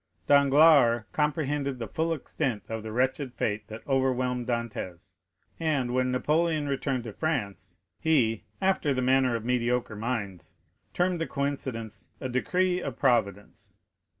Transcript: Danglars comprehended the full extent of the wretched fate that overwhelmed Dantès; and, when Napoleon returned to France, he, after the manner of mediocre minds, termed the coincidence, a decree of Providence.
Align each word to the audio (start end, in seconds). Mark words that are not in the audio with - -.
Danglars 0.25 1.03
comprehended 1.11 1.77
the 1.77 1.87
full 1.87 2.11
extent 2.11 2.63
of 2.69 2.81
the 2.81 2.91
wretched 2.91 3.35
fate 3.35 3.67
that 3.67 3.87
overwhelmed 3.87 4.47
Dantès; 4.47 5.13
and, 5.59 5.93
when 5.93 6.11
Napoleon 6.11 6.67
returned 6.67 7.03
to 7.03 7.13
France, 7.13 7.77
he, 7.99 8.43
after 8.59 8.95
the 8.95 9.03
manner 9.03 9.35
of 9.35 9.45
mediocre 9.45 9.95
minds, 9.95 10.55
termed 10.95 11.21
the 11.21 11.27
coincidence, 11.27 12.09
a 12.19 12.27
decree 12.29 12.81
of 12.81 12.97
Providence. 12.97 13.77